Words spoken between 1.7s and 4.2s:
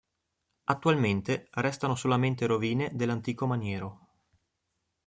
solamente rovine dell'antico maniero.